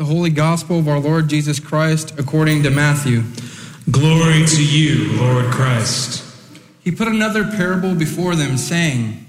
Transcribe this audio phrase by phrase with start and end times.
[0.00, 3.22] The Holy Gospel of our Lord Jesus Christ according to Matthew.
[3.90, 6.24] Glory to you, Lord Christ.
[6.80, 9.26] He put another parable before them, saying,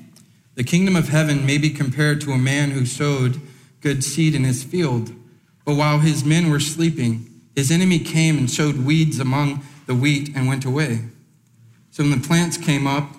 [0.56, 3.42] The kingdom of heaven may be compared to a man who sowed
[3.82, 5.12] good seed in his field.
[5.66, 10.34] But while his men were sleeping, his enemy came and sowed weeds among the wheat
[10.34, 11.02] and went away.
[11.90, 13.14] So when the plants came up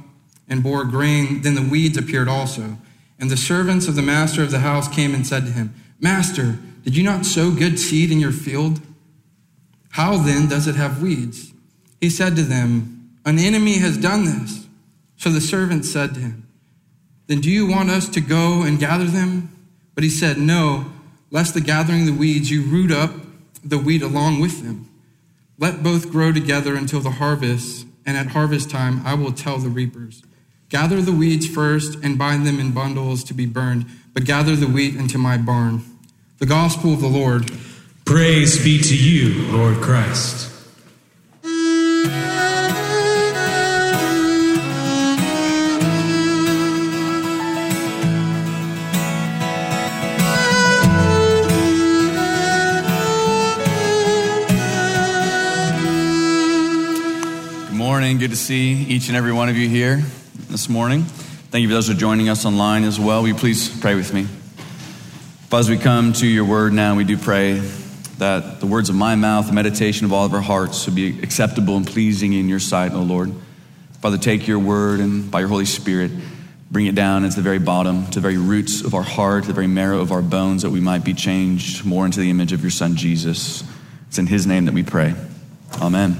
[0.48, 2.78] and bore grain, then the weeds appeared also.
[3.18, 6.58] And the servants of the master of the house came and said to him, Master,
[6.84, 8.80] did you not sow good seed in your field?
[9.90, 11.52] How then does it have weeds?
[12.00, 14.66] He said to them, An enemy has done this.
[15.16, 16.48] So the servants said to him,
[17.26, 19.50] Then do you want us to go and gather them?
[19.94, 20.92] But he said, No,
[21.30, 23.12] lest the gathering the weeds you root up
[23.64, 24.88] the wheat along with them.
[25.58, 29.68] Let both grow together until the harvest, and at harvest time I will tell the
[29.68, 30.22] reapers,
[30.68, 34.66] Gather the weeds first and bind them in bundles to be burned, but gather the
[34.66, 35.84] wheat into my barn.
[36.42, 37.48] The gospel of the Lord.
[38.04, 40.50] Praise be to you, Lord Christ.
[57.68, 58.18] Good morning.
[58.18, 60.02] Good to see each and every one of you here
[60.50, 61.02] this morning.
[61.02, 63.20] Thank you for those who are joining us online as well.
[63.20, 64.26] Will you please pray with me?
[65.52, 67.58] But as we come to your word now, we do pray
[68.16, 71.22] that the words of my mouth, the meditation of all of our hearts would be
[71.22, 73.34] acceptable and pleasing in your sight, O Lord.
[74.00, 76.10] Father, take your word and by your Holy Spirit,
[76.70, 79.48] bring it down into the very bottom, to the very roots of our heart, to
[79.48, 82.54] the very marrow of our bones, that we might be changed more into the image
[82.54, 83.62] of your Son, Jesus.
[84.08, 85.14] It's in his name that we pray.
[85.82, 86.16] Amen.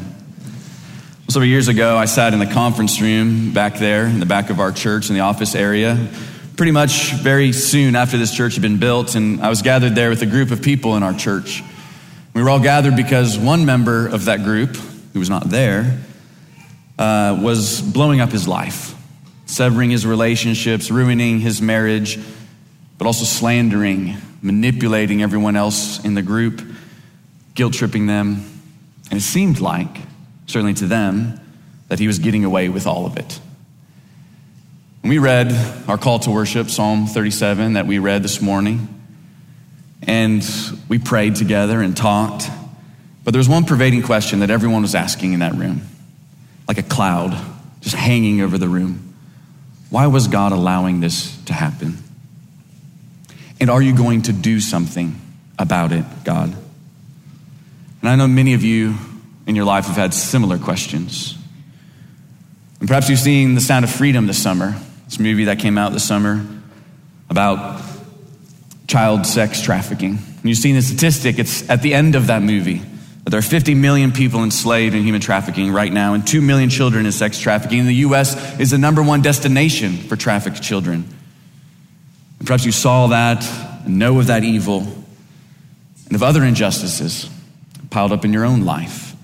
[1.29, 4.61] Several years ago, I sat in the conference room back there in the back of
[4.61, 6.11] our church in the office area
[6.57, 10.11] pretty much very soon after this church had been built, and I was gathered there
[10.11, 11.63] with a group of people in our church.
[12.35, 14.77] We were all gathered because one member of that group,
[15.13, 15.99] who was not there,
[16.99, 18.95] uh, was blowing up his life,
[19.47, 22.19] severing his relationships, ruining his marriage,
[22.99, 26.63] but also slandering, manipulating everyone else in the group,
[27.55, 28.45] guilt tripping them.
[29.11, 29.99] And it seemed like,
[30.47, 31.41] certainly to them,
[31.89, 33.41] that he was getting away with all of it.
[35.05, 35.53] We read
[35.89, 39.03] our call to worship, Psalm 37, that we read this morning,
[40.01, 40.49] and
[40.89, 42.49] we prayed together and talked.
[43.25, 45.83] But there was one pervading question that everyone was asking in that room,
[46.69, 47.37] like a cloud
[47.81, 49.15] just hanging over the room.
[49.91, 51.99] Why was God allowing this to happen?
[53.61, 55.21] And are you going to do something
[55.59, 56.57] about it, God?
[58.01, 58.95] And I know many of you
[59.49, 61.37] in your life have had similar questions.
[62.79, 64.77] And perhaps you've seen The Sound of Freedom this summer.
[65.13, 66.43] This movie that came out this summer
[67.29, 67.83] about
[68.87, 70.13] child sex trafficking.
[70.13, 72.81] And you've seen the statistic, it's at the end of that movie.
[73.25, 76.71] That there are 50 million people enslaved in human trafficking right now, and 2 million
[76.71, 77.81] children in sex trafficking.
[77.81, 78.59] And the U.S.
[78.59, 81.07] is the number one destination for trafficked children.
[82.39, 83.45] And perhaps you saw that
[83.85, 84.81] and know of that evil
[86.07, 87.29] and of other injustices
[87.91, 89.15] piled up in your own life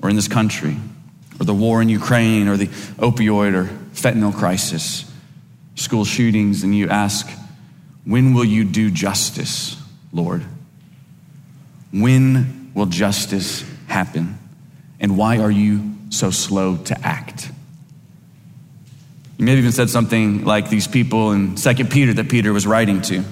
[0.00, 0.76] or in this country
[1.40, 2.68] or the war in Ukraine or the
[2.98, 3.64] opioid or
[3.94, 5.06] fentanyl crisis
[5.78, 7.28] school shootings, and you ask,
[8.04, 9.80] When will you do justice,
[10.12, 10.44] Lord?
[11.92, 14.38] When will justice happen?
[15.00, 17.50] And why are you so slow to act?
[19.38, 22.66] You may have even said something like these people in 2 Peter that Peter was
[22.66, 23.24] writing to.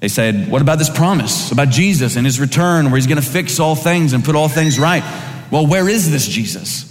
[0.00, 3.28] They said, What about this promise about Jesus and his return where he's going to
[3.28, 5.04] fix all things and put all things right?
[5.50, 6.86] Well, where is this Jesus?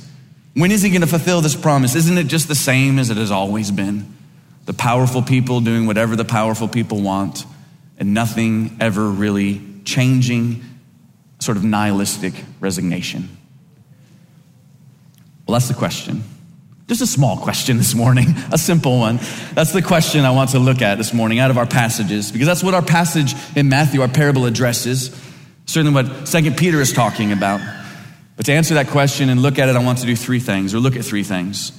[0.54, 1.96] When is he going to fulfill this promise?
[1.96, 4.14] Isn't it just the same as it has always been?
[4.70, 7.44] The powerful people doing whatever the powerful people want,
[7.98, 10.64] and nothing ever really changing,
[11.40, 13.36] sort of nihilistic resignation.
[15.48, 16.22] Well, that's the question.
[16.88, 19.18] Just a small question this morning, a simple one.
[19.56, 22.46] That's the question I want to look at this morning out of our passages, because
[22.46, 25.20] that's what our passage in Matthew, our parable addresses.
[25.66, 27.60] Certainly what Second Peter is talking about.
[28.38, 30.76] But to answer that question and look at it, I want to do three things,
[30.76, 31.72] or look at three things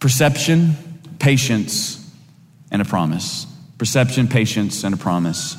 [0.00, 0.76] perception,
[1.18, 2.01] patience,
[2.72, 3.46] and a promise.
[3.78, 5.56] Perception, patience, and a promise.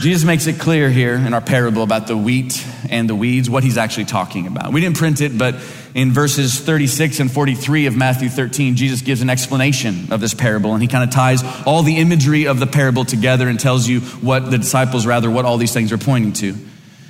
[0.00, 3.62] Jesus makes it clear here in our parable about the wheat and the weeds what
[3.62, 4.72] he's actually talking about.
[4.72, 5.54] We didn't print it, but
[5.94, 10.74] in verses 36 and 43 of Matthew 13, Jesus gives an explanation of this parable
[10.74, 14.00] and he kind of ties all the imagery of the parable together and tells you
[14.00, 16.56] what the disciples, rather, what all these things are pointing to.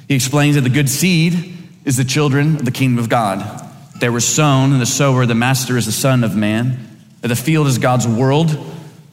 [0.06, 1.56] He explains that the good seed
[1.86, 3.62] is the children of the kingdom of God.
[3.98, 6.93] They were sown, and the sower, the master, is the Son of Man
[7.24, 8.54] that the field is God's world,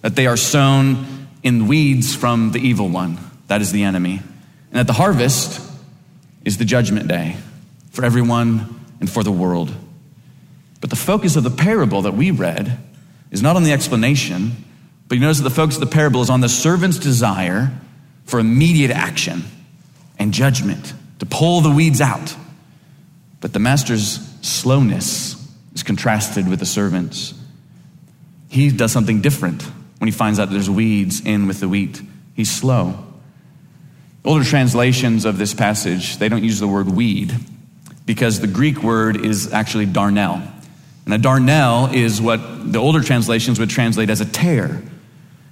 [0.02, 3.18] that they are sown in weeds from the evil one.
[3.48, 4.19] That is the enemy.
[4.69, 5.62] and that the harvest
[6.44, 7.38] is the judgment day
[7.92, 9.74] for everyone and for the world.
[10.81, 12.80] But the focus of the parable that we read
[13.31, 14.58] is not on the explanation,
[15.08, 17.72] but you notice that the focus of the parable is on the servant's desire
[18.25, 19.46] for immediate action
[20.19, 22.36] and judgment to pull the weeds out.
[23.40, 27.36] But the master's slowness is contrasted with the servant's.
[28.51, 29.63] He does something different
[29.98, 32.01] when he finds out there's weeds in with the wheat.
[32.36, 33.01] He's slow.
[34.25, 37.33] Older translations of this passage, they don't use the word weed
[38.06, 40.45] because the Greek word is actually darnel.
[41.06, 44.83] And a darnel is what the older translations would translate as a tare.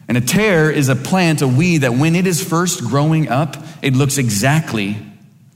[0.10, 3.56] And a tare is a plant, a weed, that when it is first growing up,
[3.82, 4.98] it looks exactly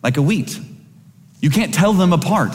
[0.02, 0.58] like a wheat.
[1.42, 2.54] You can't tell them apart.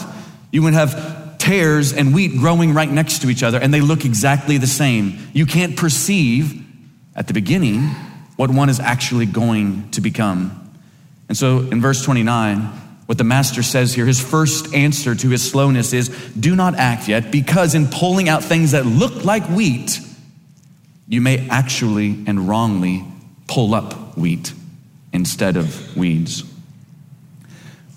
[0.51, 4.05] You would have tares and wheat growing right next to each other, and they look
[4.05, 5.17] exactly the same.
[5.33, 6.63] You can't perceive
[7.15, 7.81] at the beginning
[8.35, 10.71] what one is actually going to become.
[11.27, 12.59] And so in verse 29,
[13.05, 16.09] what the master says here, his first answer to his slowness is
[16.39, 19.99] do not act yet, because in pulling out things that look like wheat,
[21.07, 23.03] you may actually and wrongly
[23.47, 24.53] pull up wheat
[25.11, 26.43] instead of weeds.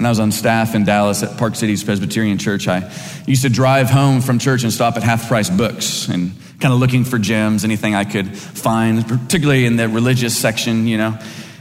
[0.03, 2.93] When I was on staff in Dallas at Park Cities Presbyterian Church, I
[3.25, 6.81] used to drive home from church and stop at half price books and kind of
[6.81, 11.17] looking for gems, anything I could find, particularly in the religious section, you know.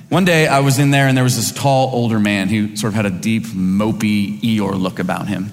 [0.10, 2.94] One day I was in there and there was this tall older man who sort
[2.94, 5.52] of had a deep, mopey Eeyore look about him.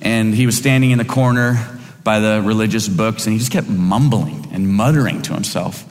[0.00, 1.64] And he was standing in the corner
[2.02, 5.84] by the religious books and he just kept mumbling and muttering to himself.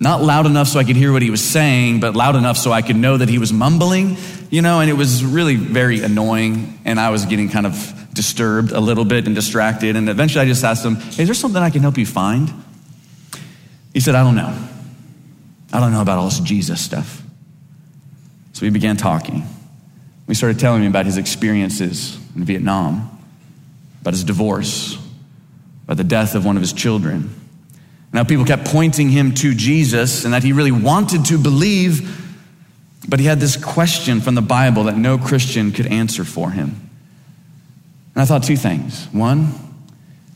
[0.00, 2.70] Not loud enough so I could hear what he was saying, but loud enough so
[2.70, 4.16] I could know that he was mumbling,
[4.48, 6.78] you know, and it was really very annoying.
[6.84, 9.96] And I was getting kind of disturbed a little bit and distracted.
[9.96, 12.52] And eventually I just asked him, hey, is there something I can help you find?
[13.92, 14.56] He said, I don't know.
[15.72, 17.22] I don't know about all this Jesus stuff.
[18.52, 19.44] So we began talking.
[20.28, 23.18] We started telling him about his experiences in Vietnam,
[24.00, 24.96] about his divorce,
[25.84, 27.34] about the death of one of his children
[28.12, 32.26] now, people kept pointing him to Jesus and that he really wanted to believe,
[33.06, 36.90] but he had this question from the Bible that no Christian could answer for him.
[38.14, 39.06] And I thought two things.
[39.12, 39.52] One,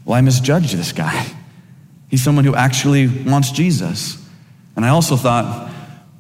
[0.05, 1.27] well, I misjudged this guy.
[2.09, 4.23] He's someone who actually wants Jesus.
[4.77, 5.71] And I also thought,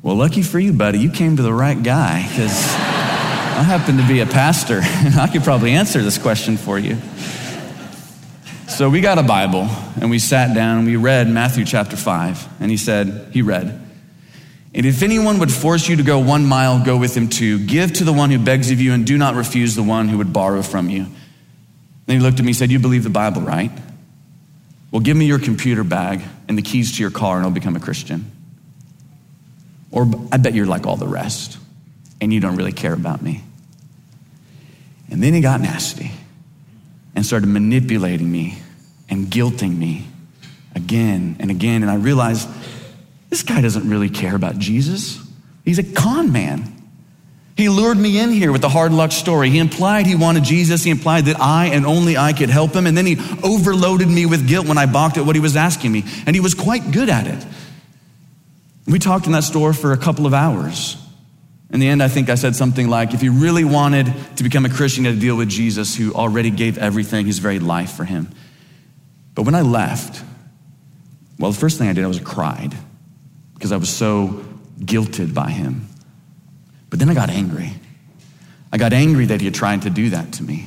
[0.00, 4.08] well, lucky for you, buddy, you came to the right guy because I happen to
[4.08, 6.96] be a pastor and I could probably answer this question for you.
[8.72, 9.68] So we got a Bible
[10.00, 12.60] and we sat down and we read Matthew chapter 5.
[12.60, 13.78] And he said, he read,
[14.74, 17.58] And if anyone would force you to go one mile, go with him two.
[17.66, 20.16] Give to the one who begs of you and do not refuse the one who
[20.16, 21.06] would borrow from you.
[22.06, 23.70] Then he looked at me and said, You believe the Bible, right?
[24.90, 27.76] Well, give me your computer bag and the keys to your car and I'll become
[27.76, 28.30] a Christian.
[29.90, 31.58] Or I bet you're like all the rest
[32.22, 33.44] and you don't really care about me.
[35.10, 36.10] And then he got nasty
[37.14, 38.58] and started manipulating me
[39.08, 40.06] and guilting me
[40.74, 41.82] again and again.
[41.82, 42.48] And I realized
[43.30, 45.18] this guy doesn't really care about Jesus.
[45.64, 46.68] He's a con man.
[47.56, 49.50] He lured me in here with a hard luck story.
[49.50, 50.82] He implied he wanted Jesus.
[50.82, 52.86] He implied that I and only I could help him.
[52.86, 55.92] And then he overloaded me with guilt when I balked at what he was asking
[55.92, 56.04] me.
[56.26, 57.46] And he was quite good at it.
[58.86, 60.96] We talked in that store for a couple of hours.
[61.72, 64.66] In the end, I think I said something like, if you really wanted to become
[64.66, 67.92] a Christian, you had to deal with Jesus, who already gave everything, his very life
[67.92, 68.28] for him.
[69.34, 70.22] But when I left,
[71.38, 72.74] well, the first thing I did, I was cried
[73.54, 74.44] because I was so
[74.80, 75.88] guilted by him.
[76.90, 77.72] But then I got angry.
[78.70, 80.66] I got angry that he had tried to do that to me.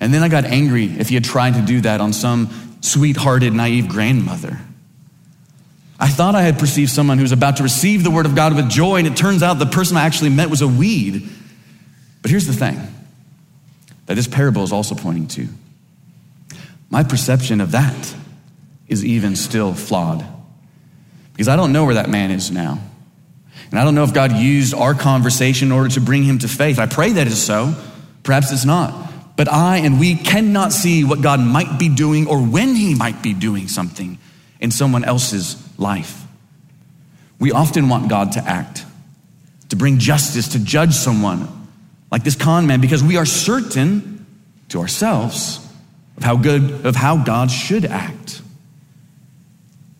[0.00, 3.52] And then I got angry if he had tried to do that on some sweethearted,
[3.52, 4.58] naive grandmother.
[6.02, 8.56] I thought I had perceived someone who was about to receive the word of God
[8.56, 11.30] with joy, and it turns out the person I actually met was a weed.
[12.22, 12.80] But here's the thing
[14.06, 15.46] that this parable is also pointing to.
[16.90, 18.16] My perception of that
[18.88, 20.26] is even still flawed.
[21.34, 22.80] Because I don't know where that man is now.
[23.70, 26.48] And I don't know if God used our conversation in order to bring him to
[26.48, 26.80] faith.
[26.80, 27.76] I pray that is so.
[28.24, 29.12] Perhaps it's not.
[29.36, 33.22] But I and we cannot see what God might be doing or when he might
[33.22, 34.18] be doing something
[34.62, 36.24] in someone else's life.
[37.38, 38.86] We often want God to act,
[39.70, 41.68] to bring justice, to judge someone
[42.10, 44.24] like this con man, because we are certain
[44.68, 45.58] to ourselves
[46.16, 48.40] of how good, of how God should act.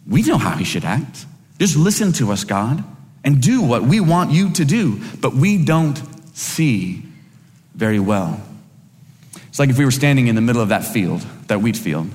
[0.07, 1.27] We know how he should act.
[1.59, 2.85] Just listen to us, God,
[3.25, 6.01] and do what we want you to do, but we don't
[6.37, 7.03] see
[7.75, 8.41] very well.
[9.49, 12.09] It's like if we were standing in the middle of that field, that wheat field,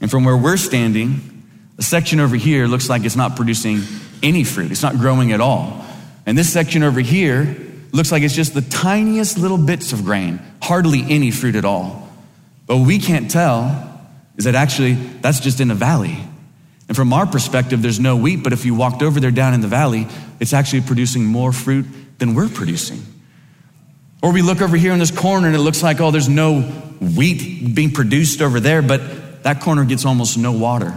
[0.00, 1.37] and from where we're standing,
[1.78, 3.82] a section over here looks like it's not producing
[4.22, 4.72] any fruit.
[4.72, 5.84] It's not growing at all.
[6.26, 7.56] And this section over here
[7.92, 12.08] looks like it's just the tiniest little bits of grain, hardly any fruit at all.
[12.66, 13.84] But we can't tell
[14.36, 16.18] is that actually that's just in a valley.
[16.88, 19.60] And from our perspective, there's no wheat, but if you walked over there down in
[19.60, 20.06] the valley,
[20.40, 21.86] it's actually producing more fruit
[22.18, 23.02] than we're producing.
[24.22, 26.62] Or we look over here in this corner and it looks like, oh, there's no
[26.62, 30.94] wheat being produced over there, but that corner gets almost no water.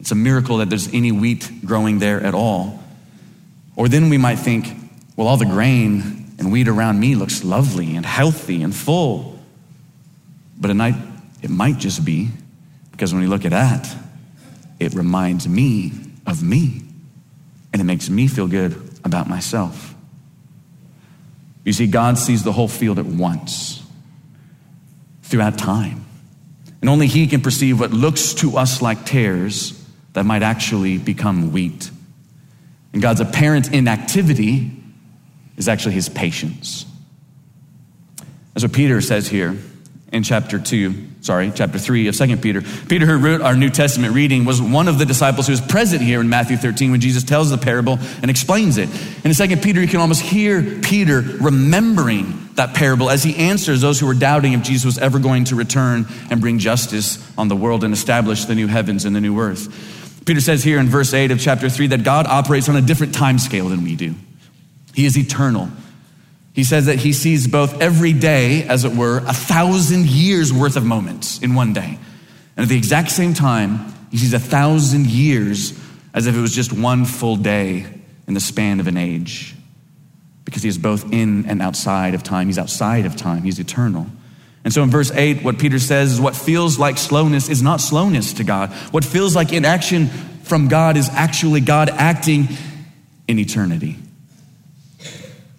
[0.00, 2.82] It's a miracle that there's any wheat growing there at all.
[3.76, 4.66] Or then we might think,
[5.14, 9.38] well, all the grain and wheat around me looks lovely and healthy and full.
[10.58, 10.96] But at night,
[11.42, 12.30] it might just be
[12.92, 13.94] because when we look at that,
[14.78, 15.92] it reminds me
[16.26, 16.82] of me
[17.72, 18.72] and it makes me feel good
[19.04, 19.94] about myself.
[21.64, 23.82] You see, God sees the whole field at once
[25.22, 26.06] throughout time.
[26.80, 29.79] And only He can perceive what looks to us like tares
[30.12, 31.90] that might actually become wheat.
[32.92, 34.70] And God's apparent inactivity
[35.56, 36.86] is actually His patience.
[38.54, 39.56] That's what Peter says here
[40.12, 42.62] in chapter 2, sorry, chapter 3 of 2 Peter.
[42.88, 46.02] Peter, who wrote our New Testament reading, was one of the disciples who was present
[46.02, 48.88] here in Matthew 13 when Jesus tells the parable and explains it.
[49.24, 53.80] And in 2 Peter, you can almost hear Peter remembering that parable as he answers
[53.80, 57.48] those who were doubting if Jesus was ever going to return and bring justice on
[57.48, 59.98] the world and establish the new heavens and the new earth.
[60.30, 63.12] Peter says here in verse 8 of chapter 3 that God operates on a different
[63.12, 64.14] time scale than we do.
[64.94, 65.68] He is eternal.
[66.52, 70.76] He says that he sees both every day, as it were, a thousand years worth
[70.76, 71.98] of moments in one day.
[72.56, 75.76] And at the exact same time, he sees a thousand years
[76.14, 77.84] as if it was just one full day
[78.28, 79.56] in the span of an age.
[80.44, 82.46] Because he is both in and outside of time.
[82.46, 84.06] He's outside of time, he's eternal.
[84.64, 87.80] And so in verse 8, what Peter says is what feels like slowness is not
[87.80, 88.70] slowness to God.
[88.90, 90.08] What feels like inaction
[90.42, 92.48] from God is actually God acting
[93.26, 93.96] in eternity.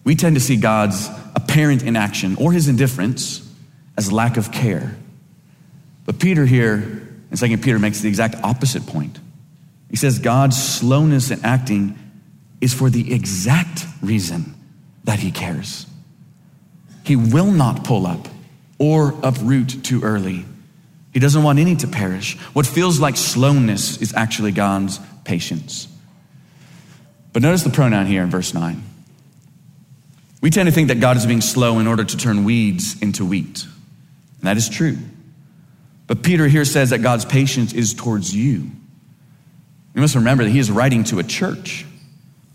[0.03, 3.48] We tend to see God's apparent inaction or his indifference
[3.98, 4.96] as lack of care.
[6.05, 9.20] But Peter here in 2 Peter makes the exact opposite point.
[9.89, 11.98] He says God's slowness in acting
[12.60, 14.55] is for the exact reason
[15.03, 15.86] that he cares.
[17.03, 18.27] He will not pull up
[18.82, 20.44] or uproot too early.
[21.14, 22.36] He doesn't want any to perish.
[22.54, 25.88] What feels like slowness is actually God's patience.
[27.32, 28.82] But notice the pronoun here in verse 9.
[30.42, 33.24] We tend to think that God is being slow in order to turn weeds into
[33.24, 33.66] wheat.
[34.40, 34.98] And that is true.
[36.08, 38.72] But Peter here says that God's patience is towards you.
[39.94, 41.86] You must remember that he is writing to a church.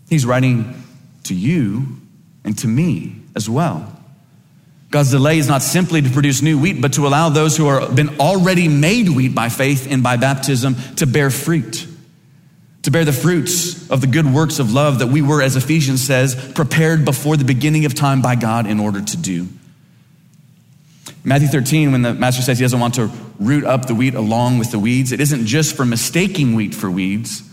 [0.09, 0.83] He's writing
[1.23, 2.01] to you
[2.43, 3.96] and to me as well.
[4.89, 7.95] God's delay is not simply to produce new wheat, but to allow those who have
[7.95, 11.87] been already made wheat by faith and by baptism to bear fruit
[12.87, 16.01] to bear the fruits of the good works of love that we were, as Ephesians
[16.01, 19.49] says, prepared before the beginning of time by God in order to do.
[21.21, 24.57] Matthew 13, when the master says he doesn't want to root up the wheat along
[24.57, 27.43] with the weeds, it isn't just for mistaking wheat for weeds,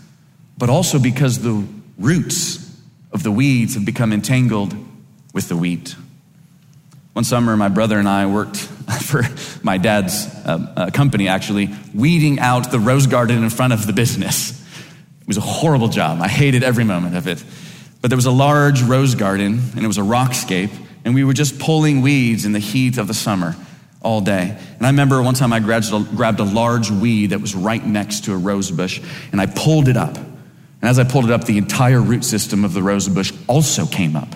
[0.57, 2.73] but also because the roots
[3.11, 4.73] of the weeds have become entangled
[5.33, 5.97] with the wheat.
[7.15, 8.57] One summer, my brother and I worked
[9.01, 9.23] for
[9.63, 13.93] my dad's uh, uh, company, actually, weeding out the rose garden in front of the
[13.93, 14.51] business.
[15.21, 16.19] It was a horrible job.
[16.19, 17.41] I hated every moment of it.
[18.01, 20.71] But there was a large rose garden, and it was a rockscape,
[21.05, 23.55] and we were just pulling weeds in the heat of the summer
[24.01, 24.57] all day.
[24.75, 27.83] And I remember one time I grabbed a, grabbed a large weed that was right
[27.83, 30.17] next to a rose bush, and I pulled it up.
[30.17, 33.85] And as I pulled it up, the entire root system of the rose bush also
[33.85, 34.35] came up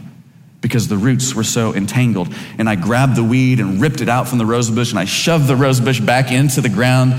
[0.61, 2.33] because the roots were so entangled.
[2.57, 5.05] And I grabbed the weed and ripped it out from the rose bush, and I
[5.05, 7.13] shoved the rose bush back into the ground.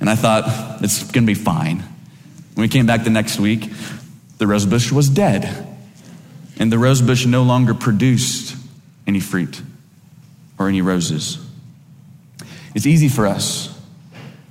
[0.00, 1.78] And I thought, it's going to be fine.
[2.54, 3.70] When we came back the next week,
[4.38, 5.66] the rose bush was dead.
[6.58, 8.56] And the rose bush no longer produced
[9.06, 9.60] any fruit
[10.58, 11.38] or any roses.
[12.74, 13.70] It's easy for us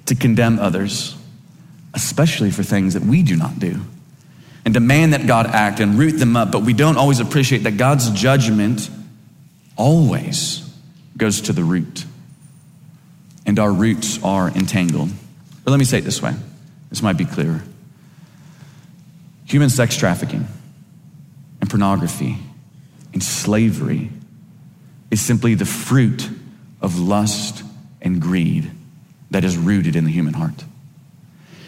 [0.06, 1.16] to condemn others,
[1.94, 3.82] especially for things that we do not do,
[4.66, 7.78] and demand that God act and root them up, but we don't always appreciate that
[7.78, 8.90] God's judgment
[9.76, 10.70] always
[11.18, 12.06] goes to the root.
[13.46, 15.10] And our roots are entangled.
[15.64, 16.34] But let me say it this way
[16.90, 17.62] this might be clearer.
[19.46, 20.48] Human sex trafficking
[21.60, 22.38] and pornography
[23.14, 24.10] and slavery
[25.12, 26.30] is simply the fruit
[26.82, 27.64] of lust
[28.02, 28.72] and greed
[29.32, 30.64] that is rooted in the human heart.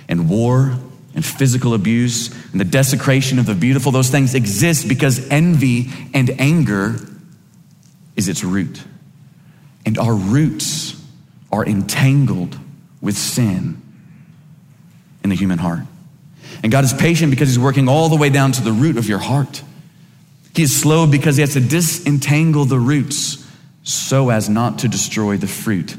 [0.08, 0.78] And war
[1.15, 6.29] and physical abuse and the desecration of the beautiful, those things exist because envy and
[6.39, 6.98] anger
[8.15, 8.84] is its root.
[9.86, 11.01] And our roots
[11.51, 12.60] are entangled
[13.01, 13.81] with sin
[15.24, 15.84] in the human heart.
[16.62, 19.07] And God is patient because He's working all the way down to the root of
[19.07, 19.63] your heart.
[20.53, 23.45] He is slow because he has to disentangle the roots
[23.84, 25.98] so as not to destroy the fruit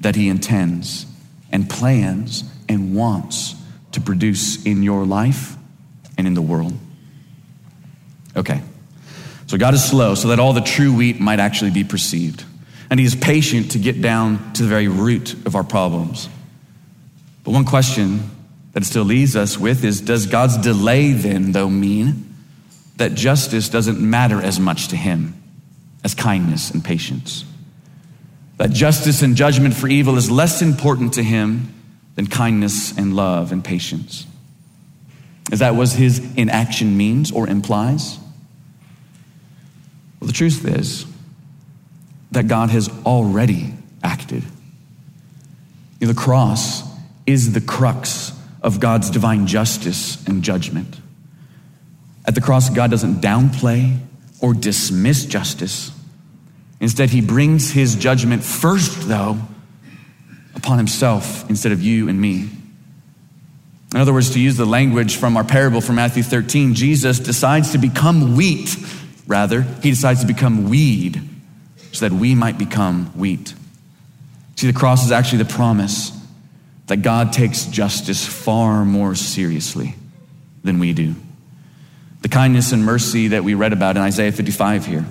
[0.00, 1.06] that he intends
[1.52, 3.54] and plans and wants
[3.92, 5.56] to produce in your life
[6.18, 6.74] and in the world.
[8.36, 8.62] Okay.
[9.46, 12.44] So God is slow so that all the true wheat might actually be perceived.
[12.90, 16.28] And he is patient to get down to the very root of our problems.
[17.44, 18.30] But one question
[18.72, 22.34] that still leaves us with is Does God's delay then, though, mean
[22.96, 25.34] that justice doesn't matter as much to him
[26.04, 27.44] as kindness and patience?
[28.58, 31.74] That justice and judgment for evil is less important to him
[32.14, 34.26] than kindness and love and patience?
[35.50, 38.18] Is that what his inaction means or implies?
[40.20, 41.04] Well, the truth is
[42.30, 44.44] that God has already acted.
[45.98, 46.82] The cross
[47.26, 51.00] is the crux of God's divine justice and judgment.
[52.24, 53.98] At the cross, God doesn't downplay
[54.40, 55.90] or dismiss justice.
[56.80, 59.38] Instead, he brings his judgment first, though,
[60.54, 62.48] upon himself instead of you and me.
[63.94, 67.72] In other words, to use the language from our parable from Matthew 13, Jesus decides
[67.72, 68.74] to become wheat,
[69.26, 71.20] rather, he decides to become weed
[71.92, 73.54] so that we might become wheat.
[74.56, 76.18] See, the cross is actually the promise
[76.86, 79.94] that God takes justice far more seriously
[80.64, 81.14] than we do.
[82.22, 85.04] The kindness and mercy that we read about in Isaiah 55 here.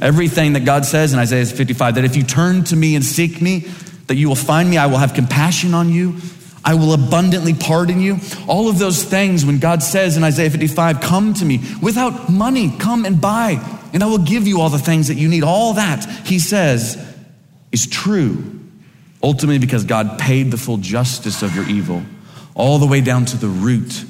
[0.00, 3.42] Everything that God says in Isaiah 55 that if you turn to me and seek
[3.42, 3.68] me,
[4.06, 6.16] that you will find me, I will have compassion on you,
[6.64, 8.18] I will abundantly pardon you.
[8.46, 12.74] All of those things, when God says in Isaiah 55, come to me without money,
[12.78, 13.60] come and buy,
[13.92, 15.44] and I will give you all the things that you need.
[15.44, 16.96] All that, he says,
[17.70, 18.54] is true
[19.24, 22.02] Ultimately, because God paid the full justice of your evil,
[22.54, 24.04] all the way down to the root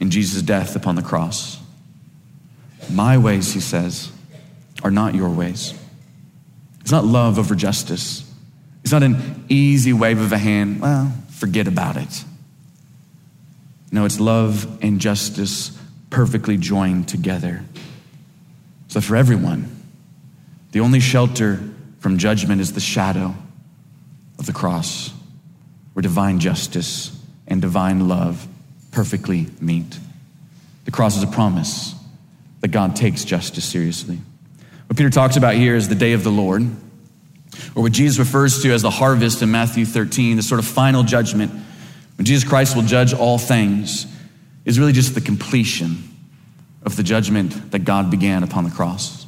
[0.00, 1.62] in Jesus' death upon the cross.
[2.90, 4.10] My ways, he says,
[4.82, 5.72] are not your ways.
[6.80, 8.28] It's not love over justice.
[8.82, 10.80] It's not an easy wave of a hand.
[10.80, 12.24] Well, forget about it.
[13.90, 15.78] No, it's love and justice
[16.10, 17.64] perfectly joined together.
[18.88, 19.74] So, for everyone,
[20.72, 21.60] the only shelter
[22.00, 23.34] from judgment is the shadow
[24.38, 25.12] of the cross,
[25.92, 27.16] where divine justice
[27.46, 28.46] and divine love
[28.90, 29.98] perfectly meet.
[30.84, 31.94] The cross is a promise
[32.60, 34.18] that God takes justice seriously.
[34.86, 36.68] What Peter talks about here is the day of the Lord,
[37.74, 41.02] or what Jesus refers to as the harvest in Matthew 13, the sort of final
[41.02, 41.52] judgment,
[42.16, 44.06] when Jesus Christ will judge all things,
[44.64, 46.02] is really just the completion
[46.84, 49.26] of the judgment that God began upon the cross.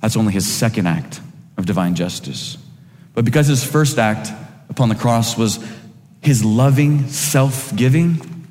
[0.00, 1.20] That's only his second act
[1.56, 2.56] of divine justice.
[3.14, 4.30] But because his first act
[4.68, 5.58] upon the cross was
[6.22, 8.46] his loving self giving,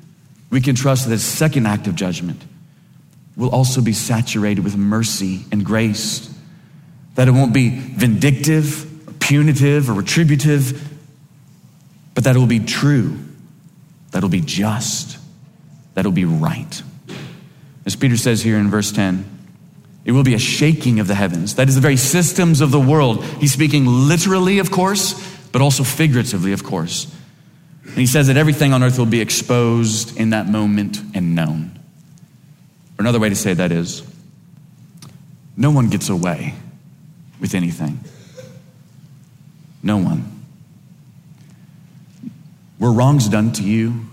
[0.50, 2.42] we can trust that his second act of judgment
[3.36, 6.34] will also be saturated with mercy and grace.
[7.18, 10.88] That it won't be vindictive, or punitive, or retributive,
[12.14, 13.18] but that it will be true,
[14.12, 15.18] that it will be just,
[15.94, 16.80] that it will be right.
[17.84, 19.24] As Peter says here in verse 10,
[20.04, 21.56] it will be a shaking of the heavens.
[21.56, 23.24] That is the very systems of the world.
[23.24, 25.14] He's speaking literally, of course,
[25.50, 27.12] but also figuratively, of course.
[27.82, 31.80] And he says that everything on earth will be exposed in that moment and known.
[32.96, 34.04] Or another way to say that is
[35.56, 36.54] no one gets away
[37.40, 38.00] with anything.
[39.82, 40.38] No one.
[42.78, 44.06] Were wrongs done to you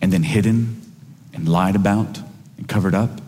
[0.00, 0.82] and then hidden
[1.32, 2.20] and lied about
[2.58, 3.20] and covered up?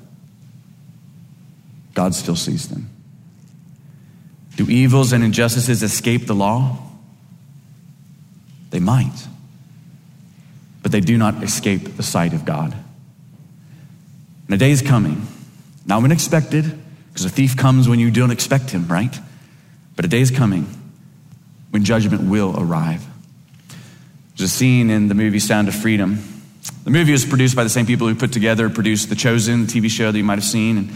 [1.94, 2.90] God still sees them.
[4.56, 6.78] Do evils and injustices escape the law?
[8.70, 9.26] They might,
[10.82, 12.76] but they do not escape the sight of God.
[14.46, 15.26] And a day is coming,
[15.86, 16.78] not when expected,
[17.18, 19.18] because a thief comes when you don't expect him, right?
[19.96, 20.68] But a day is coming
[21.70, 23.04] when judgment will arrive.
[24.36, 26.22] There's a scene in the movie Sound of Freedom.
[26.84, 29.90] The movie was produced by the same people who put together, produced The Chosen, TV
[29.90, 30.78] show that you might have seen.
[30.78, 30.90] And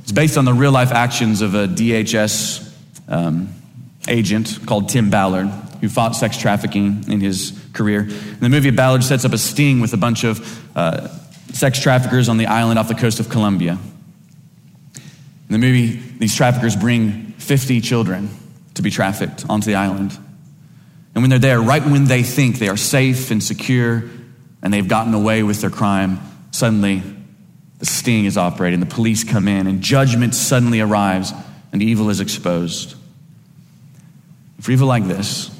[0.00, 2.74] it's based on the real life actions of a DHS
[3.06, 3.54] um,
[4.08, 5.46] agent called Tim Ballard,
[5.80, 8.00] who fought sex trafficking in his career.
[8.00, 11.06] In the movie, Ballard sets up a sting with a bunch of uh,
[11.52, 13.78] sex traffickers on the island off the coast of Colombia.
[15.48, 18.30] In the movie, these traffickers bring 50 children
[18.74, 20.18] to be trafficked onto the island.
[21.14, 24.04] And when they're there, right when they think they are safe and secure
[24.62, 26.18] and they've gotten away with their crime,
[26.50, 27.02] suddenly
[27.78, 31.32] the sting is operating, the police come in, and judgment suddenly arrives,
[31.72, 32.94] and evil is exposed.
[34.60, 35.50] For evil like this,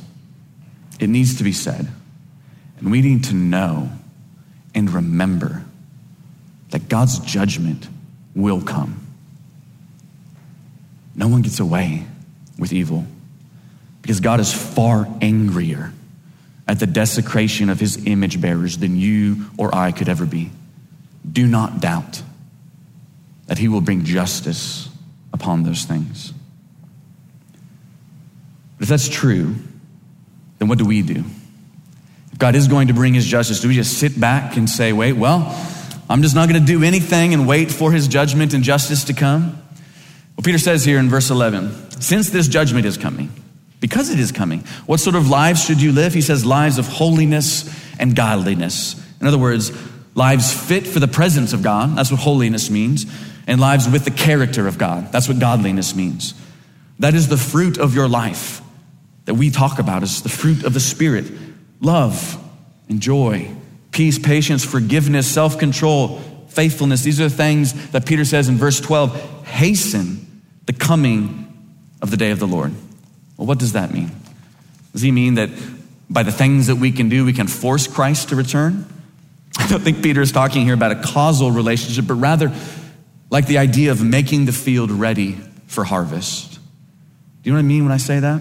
[0.99, 1.87] it needs to be said.
[2.79, 3.91] And we need to know
[4.75, 5.65] and remember
[6.71, 7.87] that God's judgment
[8.35, 9.04] will come.
[11.17, 12.07] No one gets away
[12.59, 13.07] with evil
[14.03, 15.93] because God is far angrier
[16.67, 20.51] at the desecration of his image bearers than you or I could ever be.
[21.31, 22.23] Do not doubt
[23.47, 24.89] that he will bring justice
[25.33, 26.33] upon those things.
[28.79, 29.55] But if that's true,
[30.59, 31.25] then what do we do?
[32.33, 34.93] If God is going to bring his justice, do we just sit back and say,
[34.93, 35.55] wait, well,
[36.09, 39.13] I'm just not going to do anything and wait for his judgment and justice to
[39.13, 39.64] come?
[40.37, 43.31] Well, Peter says here in verse 11, since this judgment is coming,
[43.81, 46.15] because it is coming, what sort of lives should you live?
[46.15, 49.01] He says, lives of holiness and godliness.
[49.21, 49.73] In other words,
[50.15, 51.97] lives fit for the presence of God.
[51.97, 53.07] That's what holiness means.
[53.47, 55.13] And lives with the character of God.
[55.13, 56.35] That's what godliness means.
[56.99, 58.63] That is the fruit of your life
[59.27, 61.27] that we talk about is the fruit of the Spirit
[61.81, 62.41] love
[62.89, 63.51] and joy,
[63.91, 66.19] peace, patience, forgiveness, self control,
[66.49, 67.03] faithfulness.
[67.03, 70.24] These are the things that Peter says in verse 12 hasten
[70.67, 71.51] the coming
[72.01, 72.73] of the day of the Lord.
[73.37, 74.11] Well, what does that mean?
[74.93, 75.51] Does he mean that
[76.09, 78.87] by the things that we can do, we can force Christ to return?
[79.59, 82.53] I don't think Peter is talking here about a causal relationship, but rather
[83.31, 86.55] like the idea of making the field ready for harvest.
[86.55, 88.41] Do you know what I mean when I say that?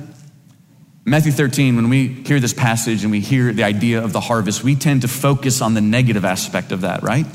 [1.05, 4.63] Matthew 13, when we hear this passage and we hear the idea of the harvest,
[4.63, 7.25] we tend to focus on the negative aspect of that, right?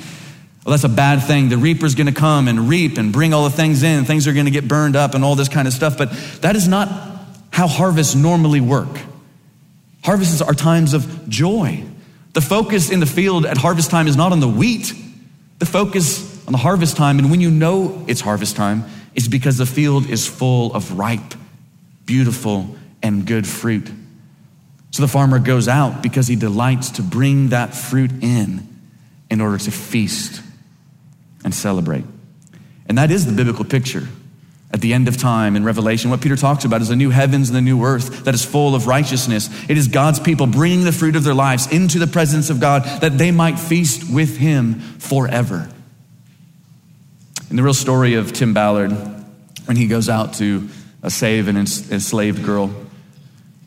[0.69, 1.49] Well, that's a bad thing.
[1.49, 4.05] The reaper's going to come and reap and bring all the things in.
[4.05, 5.97] Things are going to get burned up and all this kind of stuff.
[5.97, 6.91] But that is not
[7.51, 9.01] how harvests normally work.
[10.05, 11.83] Harvests are times of joy.
[12.35, 14.93] The focus in the field at harvest time is not on the wheat.
[15.59, 19.57] The focus on the harvest time, and when you know it's harvest time, is because
[19.57, 21.33] the field is full of ripe,
[22.05, 23.91] beautiful, and good fruit.
[24.91, 28.69] So the farmer goes out because he delights to bring that fruit in
[29.31, 30.43] in order to feast
[31.45, 32.05] and celebrate.
[32.87, 34.09] And that is the biblical picture
[34.71, 36.11] at the end of time in Revelation.
[36.11, 38.75] What Peter talks about is the new heavens and the new earth that is full
[38.75, 39.49] of righteousness.
[39.69, 42.85] It is God's people bringing the fruit of their lives into the presence of God
[43.01, 45.69] that they might feast with him forever.
[47.51, 48.93] In the real story of Tim Ballard,
[49.65, 50.69] when he goes out to
[51.09, 52.75] save an enslaved girl,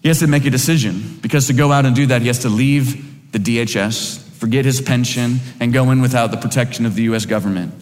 [0.02, 2.40] he has to make a decision because to go out and do that, he has
[2.40, 7.04] to leave the DHS, forget his pension, and go in without the protection of the
[7.04, 7.76] US government.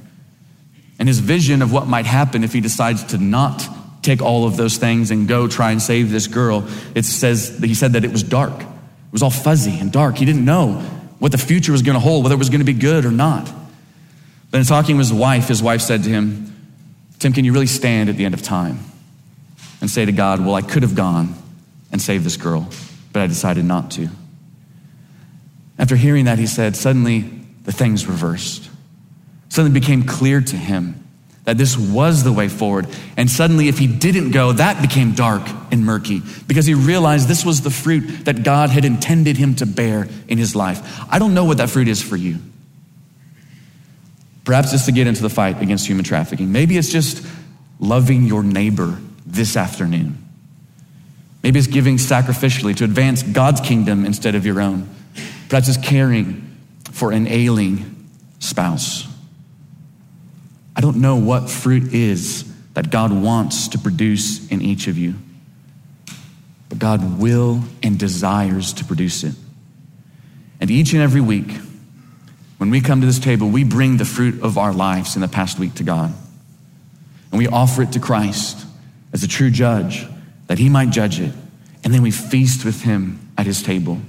[0.99, 3.65] And his vision of what might happen if he decides to not
[4.01, 7.73] take all of those things and go try and save this girl, it says he
[7.73, 8.59] said that it was dark.
[8.59, 10.17] It was all fuzzy and dark.
[10.17, 10.73] He didn't know
[11.19, 13.11] what the future was going to hold, whether it was going to be good or
[13.11, 13.49] not.
[14.51, 16.53] But in talking with his wife, his wife said to him,
[17.19, 18.79] Tim, can you really stand at the end of time
[19.79, 21.35] and say to God, Well, I could have gone
[21.89, 22.67] and saved this girl,
[23.13, 24.09] but I decided not to.
[25.79, 27.21] After hearing that, he said, suddenly
[27.63, 28.69] the things reversed.
[29.47, 31.07] Suddenly became clear to him
[31.45, 32.85] that this was the way forward.
[33.17, 37.45] And suddenly, if he didn't go, that became dark and murky because he realized this
[37.45, 40.81] was the fruit that God had intended him to bear in his life.
[41.09, 42.37] I don't know what that fruit is for you.
[44.43, 46.51] Perhaps it's to get into the fight against human trafficking.
[46.51, 47.25] Maybe it's just
[47.79, 50.23] loving your neighbor this afternoon.
[51.41, 54.89] Maybe it's giving sacrificially to advance God's kingdom instead of your own.
[55.49, 56.57] Perhaps it's caring
[56.91, 58.07] for an ailing
[58.37, 59.07] spouse.
[60.75, 65.15] I don't know what fruit is that God wants to produce in each of you,
[66.69, 69.33] but God will and desires to produce it.
[70.61, 71.51] And each and every week,
[72.59, 75.27] when we come to this table, we bring the fruit of our lives in the
[75.27, 76.13] past week to God.
[77.31, 78.65] And we offer it to Christ
[79.13, 80.05] as a true judge
[80.47, 81.33] that he might judge it.
[81.83, 83.99] And then we feast with him at his table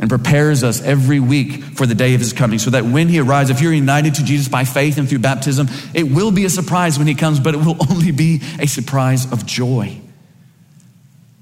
[0.00, 3.20] and prepares us every week for the day of his coming so that when he
[3.20, 6.50] arrives, if you're united to Jesus by faith and through baptism, it will be a
[6.50, 10.00] surprise when he comes, but it will only be a surprise of joy.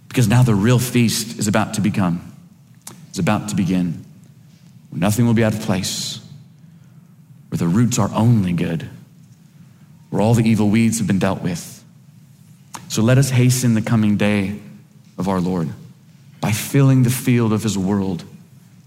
[0.08, 2.36] Because now the real feast is about to become,
[3.12, 4.04] is about to begin.
[4.92, 6.20] Nothing will be out of place,
[7.48, 8.86] where the roots are only good,
[10.10, 11.78] where all the evil weeds have been dealt with
[12.88, 14.58] so let us hasten the coming day
[15.18, 15.68] of our Lord
[16.40, 18.24] by filling the field of his world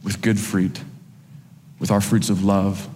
[0.04, 0.82] with good fruit,
[1.80, 2.88] with our fruits of love,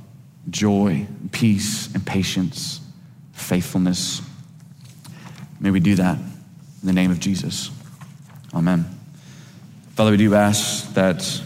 [0.50, 2.80] joy, peace, and patience,
[3.34, 4.22] faithfulness.
[5.60, 7.72] May we do that in the name of Jesus.
[8.54, 8.86] Amen.
[9.96, 11.41] Father, we do ask that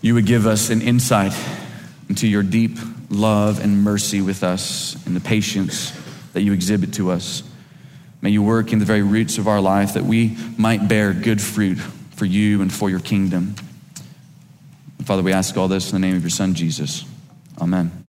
[0.00, 1.32] you would give us an insight
[2.08, 2.76] into your deep
[3.08, 5.92] love and mercy with us and the patience
[6.32, 7.42] that you exhibit to us.
[8.20, 11.40] May you work in the very roots of our life that we might bear good
[11.40, 11.78] fruit
[12.16, 13.54] for you and for your kingdom.
[15.04, 17.04] Father, we ask all this in the name of your Son, Jesus.
[17.60, 17.92] Amen.